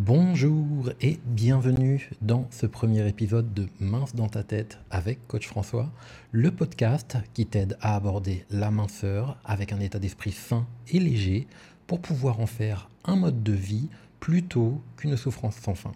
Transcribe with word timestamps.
Bonjour 0.00 0.92
et 1.00 1.18
bienvenue 1.24 2.08
dans 2.22 2.46
ce 2.52 2.66
premier 2.66 3.08
épisode 3.08 3.52
de 3.52 3.66
Mince 3.80 4.14
dans 4.14 4.28
ta 4.28 4.44
tête 4.44 4.78
avec 4.92 5.26
Coach 5.26 5.48
François, 5.48 5.90
le 6.30 6.52
podcast 6.52 7.16
qui 7.34 7.46
t'aide 7.46 7.76
à 7.80 7.96
aborder 7.96 8.44
la 8.48 8.70
minceur 8.70 9.36
avec 9.44 9.72
un 9.72 9.80
état 9.80 9.98
d'esprit 9.98 10.30
sain 10.30 10.68
et 10.86 11.00
léger 11.00 11.48
pour 11.88 12.00
pouvoir 12.00 12.38
en 12.38 12.46
faire 12.46 12.88
un 13.06 13.16
mode 13.16 13.42
de 13.42 13.52
vie 13.52 13.88
plutôt 14.20 14.80
qu'une 14.96 15.16
souffrance 15.16 15.56
sans 15.56 15.74
fin. 15.74 15.92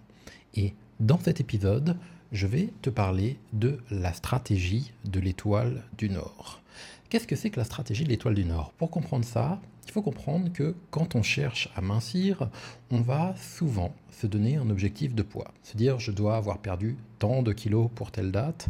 Et 0.53 0.73
dans 0.99 1.17
cet 1.17 1.39
épisode, 1.39 1.95
je 2.33 2.45
vais 2.45 2.73
te 2.81 2.89
parler 2.89 3.39
de 3.53 3.79
la 3.89 4.11
stratégie 4.11 4.91
de 5.05 5.21
l'étoile 5.21 5.81
du 5.97 6.09
Nord. 6.09 6.61
Qu'est-ce 7.07 7.25
que 7.25 7.37
c'est 7.37 7.51
que 7.51 7.59
la 7.59 7.65
stratégie 7.65 8.03
de 8.03 8.09
l'étoile 8.09 8.35
du 8.35 8.43
Nord? 8.43 8.73
Pour 8.73 8.91
comprendre 8.91 9.23
ça, 9.23 9.61
il 9.85 9.91
faut 9.91 10.01
comprendre 10.01 10.51
que 10.51 10.75
quand 10.91 11.15
on 11.15 11.23
cherche 11.23 11.69
à 11.75 11.81
mincir, 11.81 12.49
on 12.91 13.01
va 13.01 13.35
souvent 13.37 13.93
se 14.11 14.27
donner 14.27 14.55
un 14.55 14.69
objectif 14.69 15.13
de 15.13 15.23
poids. 15.23 15.53
Se 15.63 15.77
dire 15.77 15.99
je 15.99 16.11
dois 16.11 16.37
avoir 16.37 16.59
perdu 16.59 16.97
tant 17.19 17.43
de 17.43 17.53
kilos 17.53 17.89
pour 17.93 18.11
telle 18.11 18.31
date, 18.31 18.67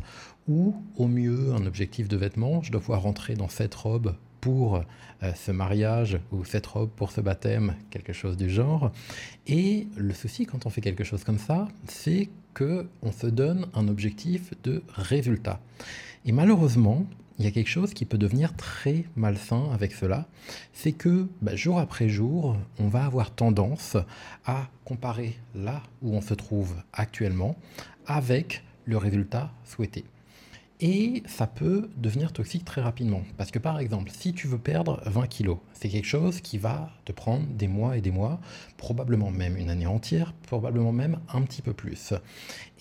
ou 0.48 0.76
au 0.98 1.08
mieux 1.08 1.54
un 1.54 1.66
objectif 1.66 2.08
de 2.08 2.18
vêtements, 2.18 2.62
je 2.62 2.72
dois 2.72 2.82
pouvoir 2.82 3.02
rentrer 3.02 3.36
dans 3.36 3.50
cette 3.50 3.76
robe 3.76 4.16
pour 4.42 4.76
euh, 4.76 5.32
ce 5.36 5.52
mariage 5.52 6.20
ou 6.34 6.44
cette 6.44 6.66
robe 6.68 6.90
pour 6.90 7.12
ce 7.12 7.22
baptême, 7.22 7.76
quelque 7.90 8.12
chose 8.12 8.36
du 8.36 8.50
genre. 8.50 8.92
Et 9.48 9.88
le 9.96 10.14
souci 10.14 10.46
quand 10.46 10.66
on 10.66 10.70
fait 10.70 10.82
quelque 10.82 11.06
chose 11.06 11.24
comme 11.24 11.38
ça, 11.38 11.70
c'est 11.88 12.30
que 12.54 12.88
on 13.02 13.12
se 13.12 13.28
donne 13.28 13.68
un 13.74 13.88
objectif 13.88 14.54
de 14.64 14.84
résultat. 14.94 15.62
Et 16.26 16.32
malheureusement, 16.32 17.06
il 17.40 17.46
y 17.46 17.48
a 17.48 17.52
quelque 17.52 17.70
chose 17.70 17.94
qui 17.94 18.06
peut 18.06 18.18
devenir 18.18 18.56
très 18.56 19.06
malsain 19.16 19.70
avec 19.74 19.94
cela, 19.94 20.28
c'est 20.74 20.92
que 20.92 21.28
bah, 21.42 21.56
jour 21.56 21.80
après 21.80 22.10
jour, 22.10 22.58
on 22.80 22.88
va 22.88 23.06
avoir 23.06 23.32
tendance 23.32 23.98
à 24.46 24.68
comparer 24.86 25.38
là 25.56 25.82
où 26.02 26.16
on 26.16 26.22
se 26.22 26.34
trouve 26.34 26.76
actuellement 26.94 27.56
avec 28.06 28.64
le 28.86 28.98
résultat 28.98 29.52
souhaité. 29.66 30.06
Et 30.80 31.24
ça 31.28 31.48
peut 31.48 31.90
devenir 31.96 32.34
toxique 32.34 32.66
très 32.66 32.82
rapidement. 32.82 33.22
Parce 33.38 33.52
que 33.52 33.60
par 33.60 33.80
exemple, 33.80 34.12
si 34.14 34.34
tu 34.34 34.48
veux 34.48 34.58
perdre 34.58 35.02
20 35.06 35.28
kilos, 35.28 35.60
c'est 35.72 35.88
quelque 35.88 36.08
chose 36.08 36.42
qui 36.42 36.58
va 36.58 36.92
te 37.06 37.14
prendre 37.14 37.46
des 37.48 37.70
mois 37.70 37.98
et 37.98 38.02
des 38.02 38.12
mois, 38.12 38.42
probablement 38.76 39.32
même 39.32 39.56
une 39.56 39.70
année 39.70 39.86
entière, 39.86 40.34
probablement 40.46 40.92
même 40.92 41.20
un 41.34 41.42
petit 41.44 41.62
peu 41.62 41.74
plus. 41.74 42.14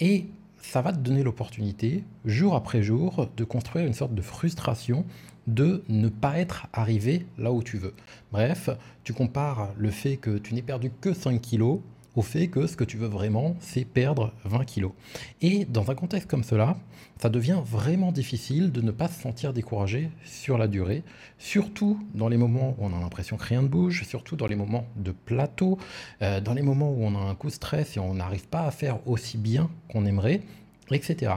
Et 0.00 0.26
ça 0.62 0.80
va 0.80 0.92
te 0.92 0.98
donner 0.98 1.22
l'opportunité, 1.22 2.04
jour 2.24 2.54
après 2.54 2.82
jour, 2.82 3.28
de 3.36 3.44
construire 3.44 3.86
une 3.86 3.92
sorte 3.92 4.14
de 4.14 4.22
frustration 4.22 5.04
de 5.46 5.82
ne 5.88 6.08
pas 6.08 6.38
être 6.38 6.68
arrivé 6.72 7.26
là 7.36 7.52
où 7.52 7.62
tu 7.62 7.76
veux. 7.76 7.94
Bref, 8.30 8.70
tu 9.02 9.12
compares 9.12 9.70
le 9.76 9.90
fait 9.90 10.16
que 10.16 10.38
tu 10.38 10.54
n'aies 10.54 10.62
perdu 10.62 10.90
que 11.00 11.12
5 11.12 11.40
kilos 11.40 11.80
au 12.14 12.22
fait 12.22 12.48
que 12.48 12.66
ce 12.66 12.76
que 12.76 12.84
tu 12.84 12.96
veux 12.96 13.06
vraiment, 13.06 13.56
c'est 13.60 13.84
perdre 13.84 14.32
20 14.44 14.64
kilos. 14.64 14.92
Et 15.40 15.64
dans 15.64 15.90
un 15.90 15.94
contexte 15.94 16.28
comme 16.28 16.44
cela, 16.44 16.76
ça 17.20 17.28
devient 17.28 17.60
vraiment 17.64 18.12
difficile 18.12 18.72
de 18.72 18.80
ne 18.80 18.90
pas 18.90 19.08
se 19.08 19.20
sentir 19.20 19.52
découragé 19.52 20.10
sur 20.24 20.58
la 20.58 20.68
durée, 20.68 21.02
surtout 21.38 21.98
dans 22.14 22.28
les 22.28 22.36
moments 22.36 22.74
où 22.78 22.84
on 22.84 22.96
a 22.96 23.00
l'impression 23.00 23.36
que 23.36 23.44
rien 23.44 23.62
ne 23.62 23.68
bouge, 23.68 24.04
surtout 24.04 24.36
dans 24.36 24.46
les 24.46 24.56
moments 24.56 24.86
de 24.96 25.12
plateau, 25.12 25.78
euh, 26.20 26.40
dans 26.40 26.54
les 26.54 26.62
moments 26.62 26.90
où 26.90 27.02
on 27.04 27.14
a 27.14 27.18
un 27.18 27.34
coup 27.34 27.48
de 27.48 27.52
stress 27.52 27.96
et 27.96 28.00
on 28.00 28.14
n'arrive 28.14 28.48
pas 28.48 28.66
à 28.66 28.70
faire 28.70 28.98
aussi 29.06 29.38
bien 29.38 29.70
qu'on 29.88 30.04
aimerait, 30.04 30.42
etc. 30.90 31.34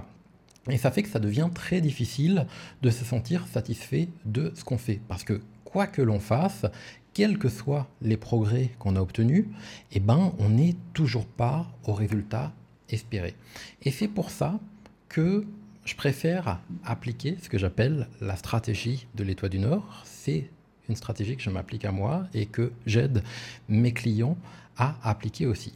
Et 0.69 0.77
ça 0.77 0.89
fait 0.89 1.03
que 1.03 1.09
ça 1.09 1.19
devient 1.19 1.49
très 1.53 1.79
difficile 1.79 2.47
de 2.81 2.89
se 2.89 3.05
sentir 3.05 3.45
satisfait 3.47 4.09
de 4.25 4.51
ce 4.55 4.63
qu'on 4.63 4.79
fait. 4.79 4.99
Parce 5.07 5.23
que 5.23 5.41
quoi 5.75 5.87
que 5.87 6.01
l'on 6.01 6.21
fasse, 6.21 6.65
quels 7.13 7.37
que 7.37 7.49
soient 7.49 7.89
les 8.01 8.15
progrès 8.15 8.69
qu'on 8.79 8.95
a 8.95 9.01
obtenus, 9.01 9.43
eh 9.91 9.99
ben, 9.99 10.31
on 10.39 10.47
n'est 10.47 10.77
toujours 10.93 11.25
pas 11.25 11.67
au 11.85 11.91
résultat 11.91 12.53
espéré. 12.87 13.35
Et 13.81 13.91
c'est 13.91 14.07
pour 14.07 14.29
ça 14.29 14.57
que 15.09 15.45
je 15.83 15.93
préfère 15.95 16.61
appliquer 16.85 17.35
ce 17.41 17.49
que 17.49 17.57
j'appelle 17.57 18.07
la 18.21 18.37
stratégie 18.37 19.05
de 19.15 19.25
l'étoile 19.25 19.51
du 19.51 19.59
Nord. 19.59 20.03
C'est 20.05 20.49
une 20.87 20.95
stratégie 20.95 21.35
que 21.35 21.43
je 21.43 21.49
m'applique 21.49 21.83
à 21.83 21.91
moi 21.91 22.25
et 22.33 22.45
que 22.45 22.71
j'aide 22.85 23.21
mes 23.67 23.91
clients 23.91 24.37
à 24.77 24.95
appliquer 25.03 25.45
aussi. 25.45 25.73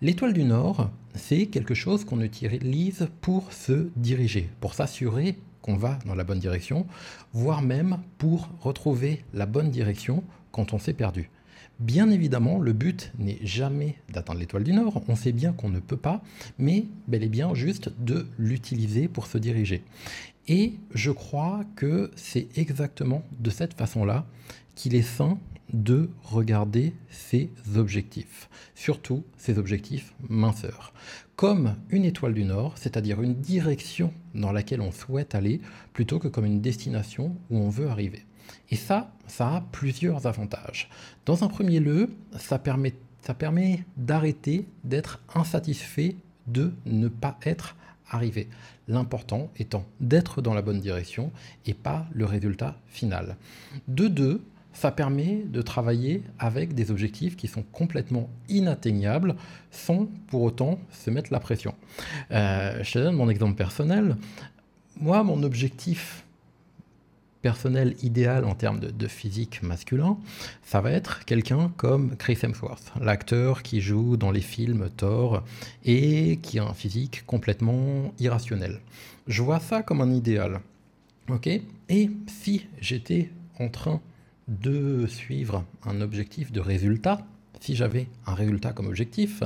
L'étoile 0.00 0.32
du 0.32 0.44
Nord, 0.44 0.88
c'est 1.14 1.44
quelque 1.44 1.74
chose 1.74 2.06
qu'on 2.06 2.22
utilise 2.22 3.06
pour 3.20 3.52
se 3.52 3.90
diriger, 3.96 4.48
pour 4.62 4.72
s'assurer 4.72 5.36
qu'on 5.62 5.76
va 5.76 5.98
dans 6.06 6.14
la 6.14 6.24
bonne 6.24 6.40
direction, 6.40 6.86
voire 7.32 7.62
même 7.62 7.98
pour 8.18 8.48
retrouver 8.60 9.24
la 9.32 9.46
bonne 9.46 9.70
direction 9.70 10.22
quand 10.50 10.74
on 10.74 10.78
s'est 10.78 10.92
perdu. 10.92 11.30
Bien 11.80 12.10
évidemment, 12.10 12.58
le 12.58 12.72
but 12.72 13.12
n'est 13.18 13.38
jamais 13.42 13.96
d'atteindre 14.12 14.40
l'étoile 14.40 14.62
du 14.62 14.72
Nord, 14.72 15.02
on 15.08 15.16
sait 15.16 15.32
bien 15.32 15.52
qu'on 15.52 15.68
ne 15.68 15.80
peut 15.80 15.96
pas, 15.96 16.22
mais 16.58 16.84
bel 17.08 17.24
et 17.24 17.28
bien 17.28 17.54
juste 17.54 17.90
de 17.98 18.26
l'utiliser 18.38 19.08
pour 19.08 19.26
se 19.26 19.38
diriger. 19.38 19.82
Et 20.48 20.74
je 20.94 21.10
crois 21.10 21.64
que 21.76 22.10
c'est 22.14 22.46
exactement 22.56 23.22
de 23.40 23.50
cette 23.50 23.74
façon-là 23.74 24.26
qu'il 24.74 24.94
est 24.94 25.02
sain 25.02 25.38
de 25.72 26.10
regarder 26.22 26.92
ses 27.10 27.50
objectifs, 27.76 28.48
surtout 28.74 29.24
ses 29.36 29.58
objectifs 29.58 30.14
minceurs, 30.28 30.92
comme 31.36 31.76
une 31.90 32.04
étoile 32.04 32.34
du 32.34 32.44
Nord, 32.44 32.74
c'est-à-dire 32.76 33.22
une 33.22 33.34
direction 33.34 34.12
dans 34.34 34.52
laquelle 34.52 34.80
on 34.80 34.92
souhaite 34.92 35.34
aller, 35.34 35.60
plutôt 35.92 36.18
que 36.18 36.28
comme 36.28 36.44
une 36.44 36.60
destination 36.60 37.34
où 37.50 37.58
on 37.58 37.68
veut 37.68 37.88
arriver. 37.88 38.24
Et 38.70 38.76
ça, 38.76 39.12
ça 39.26 39.56
a 39.56 39.60
plusieurs 39.72 40.26
avantages. 40.26 40.88
Dans 41.26 41.44
un 41.44 41.48
premier 41.48 41.80
lieu, 41.80 42.10
ça 42.38 42.58
permet, 42.58 42.94
ça 43.22 43.34
permet 43.34 43.84
d'arrêter 43.96 44.66
d'être 44.84 45.20
insatisfait 45.34 46.16
de 46.46 46.72
ne 46.86 47.08
pas 47.08 47.38
être 47.44 47.76
arrivé. 48.10 48.48
L'important 48.88 49.50
étant 49.56 49.86
d'être 50.00 50.42
dans 50.42 50.54
la 50.54 50.62
bonne 50.62 50.80
direction 50.80 51.30
et 51.66 51.74
pas 51.74 52.06
le 52.12 52.24
résultat 52.24 52.76
final. 52.88 53.36
De 53.88 54.08
deux, 54.08 54.42
ça 54.72 54.90
permet 54.90 55.42
de 55.46 55.62
travailler 55.62 56.22
avec 56.38 56.74
des 56.74 56.90
objectifs 56.90 57.36
qui 57.36 57.48
sont 57.48 57.62
complètement 57.62 58.28
inatteignables 58.48 59.36
sans 59.70 60.06
pour 60.28 60.42
autant 60.42 60.78
se 60.90 61.10
mettre 61.10 61.32
la 61.32 61.40
pression. 61.40 61.74
Euh, 62.30 62.82
je 62.82 62.92
te 62.92 62.98
donne 62.98 63.16
mon 63.16 63.28
exemple 63.28 63.54
personnel. 63.54 64.16
Moi, 65.00 65.22
mon 65.22 65.42
objectif 65.42 66.24
personnel 67.42 67.96
idéal 68.02 68.44
en 68.44 68.54
termes 68.54 68.78
de, 68.78 69.06
physique 69.08 69.62
masculin, 69.62 70.16
ça 70.62 70.80
va 70.80 70.92
être 70.92 71.24
quelqu'un 71.24 71.72
comme 71.76 72.16
Chris 72.16 72.38
Hemsworth, 72.40 72.92
l'acteur 73.00 73.64
qui 73.64 73.80
joue 73.80 74.16
dans 74.16 74.30
les 74.30 74.40
films 74.40 74.88
Thor 74.96 75.42
et 75.84 76.38
qui 76.40 76.60
a 76.60 76.64
un 76.64 76.72
physique 76.72 77.24
complètement 77.26 78.14
irrationnel. 78.20 78.80
Je 79.26 79.42
vois 79.42 79.58
ça 79.58 79.82
comme 79.82 80.00
un 80.00 80.12
idéal. 80.12 80.60
Et 81.88 82.10
si 82.26 82.66
j'étais 82.80 83.30
en 83.58 83.68
train 83.68 84.00
de 84.60 85.06
suivre 85.06 85.64
un 85.84 86.00
objectif 86.00 86.52
de 86.52 86.60
résultat, 86.60 87.26
si 87.60 87.76
j'avais 87.76 88.08
un 88.26 88.34
résultat 88.34 88.72
comme 88.72 88.86
objectif, 88.86 89.42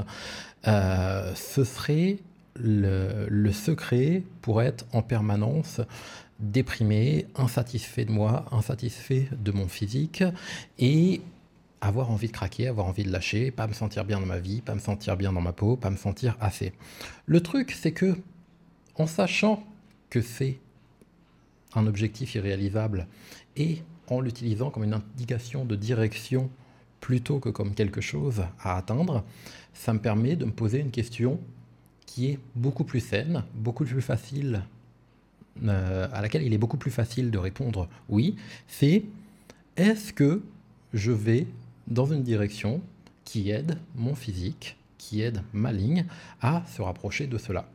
euh, 0.67 1.35
ce 1.35 1.65
serait 1.65 2.19
le, 2.55 3.27
le, 3.29 3.53
secret 3.53 4.23
pour 4.41 4.63
être 4.63 4.87
en 4.93 5.03
permanence 5.03 5.81
déprimé, 6.41 7.27
insatisfait 7.37 8.07
de 8.07 8.13
moi, 8.13 8.47
insatisfait 8.51 9.29
de 9.39 9.53
mon 9.53 9.69
physique 9.69 10.25
et 10.79 11.21
avoir 11.81 12.11
envie 12.11 12.29
de 12.29 12.33
craquer, 12.33 12.69
avoir 12.69 12.87
envie 12.87 13.05
de 13.05 13.13
lâcher, 13.13 13.51
pas 13.51 13.67
me 13.67 13.75
sentir 13.75 14.05
bien 14.05 14.21
dans 14.21 14.27
ma 14.27 14.39
vie, 14.39 14.63
pas 14.63 14.75
me 14.75 14.81
sentir 14.81 15.17
bien 15.17 15.33
dans 15.33 15.41
ma 15.41 15.53
peau, 15.53 15.77
pas 15.77 15.91
me 15.91 15.97
sentir 15.97 16.37
assez. 16.41 16.73
Le 17.27 17.41
truc, 17.41 17.73
c'est 17.73 17.93
que 17.93 18.17
en 18.97 19.07
sachant 19.07 19.63
que 20.09 20.21
c'est 20.21 20.59
un 21.75 21.87
objectif 21.87 22.35
irréalisable 22.35 23.07
et 23.57 23.83
en 24.09 24.21
l'utilisant 24.21 24.71
comme 24.71 24.85
une 24.85 24.95
indication 24.95 25.65
de 25.65 25.77
direction 25.77 26.51
plutôt 27.01 27.39
que 27.39 27.49
comme 27.49 27.75
quelque 27.75 28.01
chose 28.01 28.43
à 28.61 28.77
atteindre, 28.77 29.25
ça 29.75 29.93
me 29.93 29.99
permet 29.99 30.37
de 30.37 30.45
me 30.45 30.51
poser 30.51 30.81
une 30.81 30.91
question 30.91 31.39
qui 32.07 32.29
est 32.31 32.39
beaucoup 32.55 32.85
plus 32.85 33.01
saine, 33.01 33.45
beaucoup 33.55 33.85
plus 33.85 34.01
facile 34.01 34.63
euh, 35.65 36.09
à 36.13 36.23
laquelle 36.23 36.43
il 36.43 36.53
est 36.53 36.59
beaucoup 36.59 36.77
plus 36.77 36.91
facile 36.91 37.31
de 37.31 37.39
répondre 37.39 37.89
oui, 38.09 38.37
c'est 38.69 39.05
est-ce 39.77 40.13
que 40.13 40.43
je 40.93 41.13
vais 41.13 41.47
dans 41.87 42.07
une 42.07 42.23
direction 42.23 42.81
qui 43.25 43.51
aide 43.51 43.79
mon 43.95 44.15
physique, 44.15 44.77
qui 44.99 45.23
aide 45.23 45.43
ma 45.53 45.73
ligne 45.73 46.07
à 46.41 46.65
se 46.67 46.83
rapprocher 46.83 47.27
de 47.27 47.39
cela? 47.39 47.69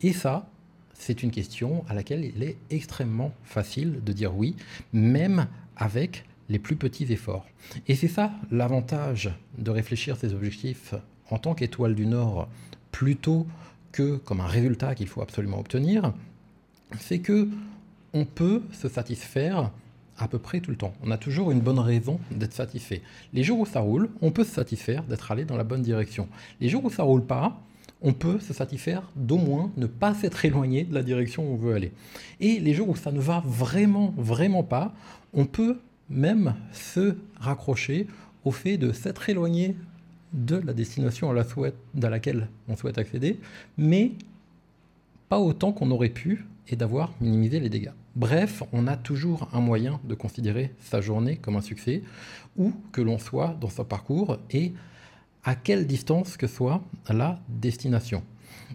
Et 0.00 0.12
ça, 0.12 0.48
c'est 0.94 1.22
une 1.22 1.30
question 1.30 1.84
à 1.88 1.94
laquelle 1.94 2.24
il 2.24 2.42
est 2.42 2.56
extrêmement 2.70 3.32
facile 3.44 4.02
de 4.04 4.12
dire 4.12 4.36
oui, 4.36 4.56
même 4.92 5.46
avec 5.78 6.24
les 6.48 6.58
plus 6.58 6.76
petits 6.76 7.10
efforts. 7.12 7.46
Et 7.86 7.94
c'est 7.94 8.08
ça 8.08 8.32
l'avantage 8.50 9.30
de 9.58 9.70
réfléchir 9.70 10.16
ses 10.16 10.34
objectifs 10.34 10.94
en 11.30 11.38
tant 11.38 11.54
qu'étoile 11.54 11.94
du 11.94 12.06
Nord 12.06 12.48
plutôt 12.90 13.46
que 13.92 14.16
comme 14.16 14.40
un 14.40 14.46
résultat 14.46 14.94
qu'il 14.94 15.08
faut 15.08 15.22
absolument 15.22 15.58
obtenir, 15.60 16.12
c'est 16.98 17.20
que 17.20 17.48
on 18.14 18.24
peut 18.24 18.62
se 18.72 18.88
satisfaire 18.88 19.70
à 20.18 20.26
peu 20.28 20.38
près 20.38 20.60
tout 20.60 20.70
le 20.70 20.76
temps. 20.76 20.94
On 21.04 21.10
a 21.10 21.18
toujours 21.18 21.50
une 21.50 21.60
bonne 21.60 21.78
raison 21.78 22.18
d'être 22.30 22.54
satisfait. 22.54 23.02
Les 23.32 23.44
jours 23.44 23.60
où 23.60 23.66
ça 23.66 23.80
roule, 23.80 24.08
on 24.20 24.30
peut 24.30 24.44
se 24.44 24.52
satisfaire 24.52 25.04
d'être 25.04 25.30
allé 25.30 25.44
dans 25.44 25.56
la 25.56 25.64
bonne 25.64 25.82
direction. 25.82 26.28
Les 26.60 26.68
jours 26.68 26.84
où 26.84 26.90
ça 26.90 27.04
roule 27.04 27.24
pas, 27.24 27.60
on 28.00 28.12
peut 28.12 28.38
se 28.38 28.52
satisfaire 28.52 29.02
d'au 29.16 29.38
moins 29.38 29.72
ne 29.76 29.86
pas 29.86 30.14
s'être 30.14 30.44
éloigné 30.44 30.84
de 30.84 30.94
la 30.94 31.02
direction 31.02 31.48
où 31.48 31.54
on 31.54 31.56
veut 31.56 31.74
aller. 31.74 31.92
Et 32.40 32.60
les 32.60 32.74
jours 32.74 32.88
où 32.88 32.96
ça 32.96 33.12
ne 33.12 33.20
va 33.20 33.42
vraiment, 33.44 34.14
vraiment 34.16 34.62
pas, 34.62 34.94
on 35.34 35.46
peut 35.46 35.78
même 36.08 36.54
se 36.72 37.16
raccrocher 37.40 38.06
au 38.44 38.52
fait 38.52 38.78
de 38.78 38.92
s'être 38.92 39.28
éloigné 39.28 39.76
de 40.32 40.56
la 40.56 40.72
destination 40.72 41.30
à, 41.30 42.10
laquelle 42.10 42.48
on 42.68 42.76
souhaite 42.76 42.98
accéder, 42.98 43.40
mais 43.76 44.12
pas 45.28 45.38
autant 45.38 45.72
qu'on 45.72 45.90
aurait 45.90 46.08
pu 46.08 46.46
et 46.68 46.76
d'avoir 46.76 47.12
minimisé 47.20 47.60
les 47.60 47.68
dégâts. 47.68 47.92
Bref, 48.14 48.62
on 48.72 48.86
a 48.86 48.96
toujours 48.96 49.48
un 49.52 49.60
moyen 49.60 50.00
de 50.04 50.14
considérer 50.14 50.74
sa 50.80 51.00
journée 51.00 51.36
comme 51.36 51.56
un 51.56 51.60
succès, 51.60 52.02
où 52.56 52.72
que 52.92 53.00
l'on 53.00 53.18
soit 53.18 53.56
dans 53.60 53.70
son 53.70 53.84
parcours 53.84 54.38
et 54.50 54.72
à 55.48 55.54
quelle 55.54 55.86
distance 55.86 56.36
que 56.36 56.46
soit 56.46 56.82
la 57.08 57.40
destination. 57.48 58.22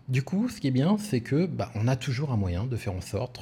Du 0.10 0.24
coup, 0.24 0.50
ce 0.50 0.60
qui 0.60 0.70
est 0.70 0.72
bien, 0.72 0.98
c'est 0.98 1.20
que 1.20 1.46
bah, 1.46 1.72
on 1.76 1.88
a 1.88 1.96
toujours 1.96 2.32
un 2.32 2.36
moyen 2.36 2.64
de 2.64 2.76
faire 2.76 2.96
en 2.96 3.02
sorte 3.02 3.42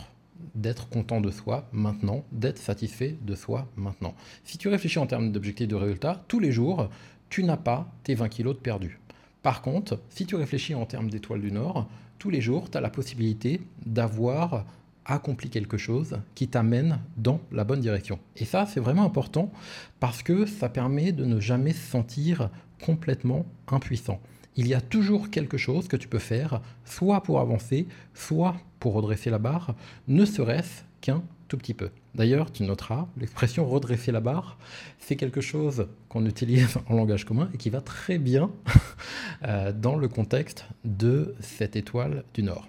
d'être 0.54 0.90
content 0.90 1.22
de 1.22 1.32
soi 1.32 1.66
maintenant, 1.72 2.26
d'être 2.34 2.58
satisfait 2.58 3.16
de 3.22 3.34
soi 3.34 3.70
maintenant. 3.78 4.16
Si 4.44 4.58
tu 4.58 4.68
réfléchis 4.68 5.00
en 5.00 5.08
termes 5.08 5.32
d'objectifs 5.32 5.70
de 5.70 5.76
résultats, 5.76 6.26
tous 6.28 6.42
les 6.42 6.52
jours, 6.52 6.90
tu 7.30 7.46
n'as 7.46 7.56
pas 7.56 7.90
tes 8.04 8.16
20 8.16 8.28
kilos 8.28 8.54
de 8.54 8.60
perdus. 8.60 9.00
Par 9.44 9.62
contre, 9.62 10.02
si 10.10 10.26
tu 10.26 10.36
réfléchis 10.36 10.76
en 10.76 10.86
termes 10.86 11.10
d'étoiles 11.10 11.40
du 11.40 11.54
Nord, 11.54 11.88
tous 12.20 12.32
les 12.32 12.42
jours, 12.42 12.70
tu 12.70 12.78
as 12.78 12.82
la 12.82 12.90
possibilité 12.90 13.62
d'avoir 13.86 14.66
accompli 15.06 15.50
quelque 15.50 15.78
chose 15.78 16.20
qui 16.36 16.48
t'amène 16.48 17.00
dans 17.18 17.42
la 17.52 17.64
bonne 17.64 17.82
direction. 17.82 18.20
Et 18.38 18.46
ça, 18.46 18.66
c'est 18.66 18.80
vraiment 18.80 19.06
important 19.06 19.52
parce 20.00 20.24
que 20.24 20.46
ça 20.46 20.70
permet 20.70 21.12
de 21.12 21.26
ne 21.26 21.40
jamais 21.40 21.74
se 21.74 21.90
sentir 21.90 22.50
complètement 22.84 23.46
impuissant. 23.68 24.20
Il 24.56 24.68
y 24.68 24.74
a 24.74 24.82
toujours 24.82 25.30
quelque 25.30 25.58
chose 25.58 25.88
que 25.88 25.96
tu 25.96 26.08
peux 26.08 26.20
faire, 26.20 26.62
soit 26.84 27.24
pour 27.24 27.40
avancer, 27.40 27.88
soit 28.14 28.56
pour 28.80 28.94
redresser 28.94 29.30
la 29.30 29.40
barre, 29.40 29.76
ne 30.08 30.26
serait-ce 30.26 30.84
qu'un 31.00 31.24
tout 31.48 31.58
petit 31.58 31.74
peu. 31.74 31.90
D'ailleurs, 32.16 32.52
tu 32.52 32.64
noteras, 32.64 33.08
l'expression 33.18 33.66
redresser 33.70 34.12
la 34.12 34.20
barre, 34.20 34.58
c'est 35.00 35.16
quelque 35.16 35.42
chose 35.42 35.88
qu'on 36.10 36.26
utilise 36.26 36.78
en 36.88 36.96
langage 36.96 37.26
commun 37.26 37.50
et 37.54 37.58
qui 37.58 37.70
va 37.70 37.82
très 37.82 38.18
bien 38.18 38.52
euh, 39.44 39.72
dans 39.72 39.96
le 39.96 40.08
contexte 40.08 40.66
de 40.84 41.36
cette 41.40 41.76
étoile 41.76 42.24
du 42.34 42.44
Nord. 42.44 42.68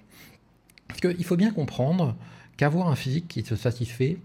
Parce 0.93 1.01
qu'il 1.01 1.25
faut 1.25 1.37
bien 1.37 1.53
comprendre 1.53 2.15
qu'avoir 2.59 2.89
un 2.89 2.97
physique 2.97 3.27
qui 3.27 3.43
se 3.43 3.57
satisfait, 3.57 4.19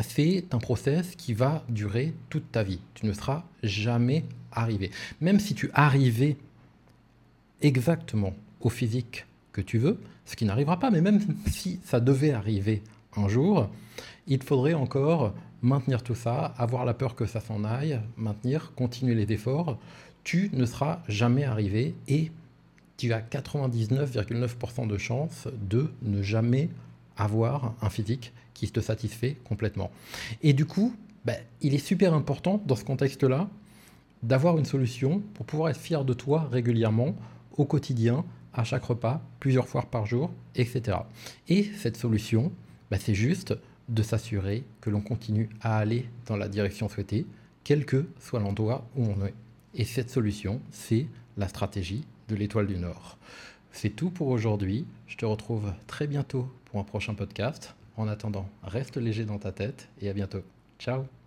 c'est 0.00 0.44
un 0.52 0.58
process 0.58 1.16
qui 1.16 1.32
va 1.32 1.64
durer 1.70 2.12
toute 2.28 2.52
ta 2.52 2.62
vie. 2.62 2.78
Tu 2.92 3.06
ne 3.06 3.14
seras 3.14 3.44
jamais 3.62 4.24
arrivé. 4.52 4.90
Même 5.22 5.40
si 5.40 5.54
tu 5.54 5.70
arrivais 5.72 6.36
exactement 7.62 8.34
au 8.60 8.68
physique 8.68 9.24
que 9.52 9.62
tu 9.62 9.78
veux, 9.78 9.98
ce 10.26 10.36
qui 10.36 10.44
n'arrivera 10.44 10.78
pas, 10.78 10.90
mais 10.90 11.00
même 11.00 11.20
si 11.46 11.80
ça 11.84 12.00
devait 12.00 12.32
arriver 12.32 12.82
un 13.16 13.26
jour, 13.26 13.70
il 14.26 14.42
faudrait 14.42 14.74
encore 14.74 15.32
maintenir 15.62 16.02
tout 16.02 16.14
ça, 16.14 16.54
avoir 16.58 16.84
la 16.84 16.92
peur 16.92 17.14
que 17.14 17.24
ça 17.24 17.40
s'en 17.40 17.64
aille, 17.64 17.98
maintenir, 18.18 18.72
continuer 18.76 19.14
les 19.14 19.32
efforts. 19.32 19.78
Tu 20.22 20.50
ne 20.52 20.66
seras 20.66 21.00
jamais 21.08 21.44
arrivé 21.44 21.94
et 22.08 22.30
tu 23.00 23.14
as 23.14 23.22
99,9% 23.22 24.86
de 24.86 24.98
chances 24.98 25.48
de 25.62 25.90
ne 26.02 26.20
jamais 26.20 26.68
avoir 27.16 27.74
un 27.80 27.88
physique 27.88 28.34
qui 28.52 28.70
te 28.70 28.80
satisfait 28.80 29.38
complètement. 29.44 29.90
Et 30.42 30.52
du 30.52 30.66
coup, 30.66 30.94
ben, 31.24 31.38
il 31.62 31.74
est 31.74 31.78
super 31.78 32.12
important 32.12 32.62
dans 32.66 32.76
ce 32.76 32.84
contexte-là 32.84 33.48
d'avoir 34.22 34.58
une 34.58 34.66
solution 34.66 35.22
pour 35.32 35.46
pouvoir 35.46 35.70
être 35.70 35.80
fier 35.80 36.04
de 36.04 36.12
toi 36.12 36.46
régulièrement, 36.52 37.14
au 37.56 37.64
quotidien, 37.64 38.22
à 38.52 38.64
chaque 38.64 38.84
repas, 38.84 39.22
plusieurs 39.38 39.66
fois 39.66 39.82
par 39.90 40.04
jour, 40.04 40.30
etc. 40.54 40.98
Et 41.48 41.64
cette 41.78 41.96
solution, 41.96 42.52
ben, 42.90 43.00
c'est 43.00 43.14
juste 43.14 43.54
de 43.88 44.02
s'assurer 44.02 44.62
que 44.82 44.90
l'on 44.90 45.00
continue 45.00 45.48
à 45.62 45.78
aller 45.78 46.06
dans 46.26 46.36
la 46.36 46.48
direction 46.48 46.90
souhaitée, 46.90 47.24
quel 47.64 47.86
que 47.86 48.06
soit 48.18 48.40
l'endroit 48.40 48.86
où 48.94 49.06
on 49.06 49.24
est. 49.24 49.34
Et 49.74 49.86
cette 49.86 50.10
solution, 50.10 50.60
c'est 50.70 51.06
la 51.38 51.48
stratégie 51.48 52.04
l'étoile 52.36 52.66
du 52.66 52.76
Nord. 52.76 53.18
C'est 53.72 53.90
tout 53.90 54.10
pour 54.10 54.28
aujourd'hui. 54.28 54.86
Je 55.06 55.16
te 55.16 55.24
retrouve 55.24 55.72
très 55.86 56.06
bientôt 56.06 56.48
pour 56.66 56.80
un 56.80 56.84
prochain 56.84 57.14
podcast. 57.14 57.74
En 57.96 58.08
attendant, 58.08 58.48
reste 58.62 58.96
léger 58.96 59.24
dans 59.24 59.38
ta 59.38 59.52
tête 59.52 59.88
et 60.00 60.08
à 60.08 60.12
bientôt. 60.12 60.42
Ciao 60.78 61.19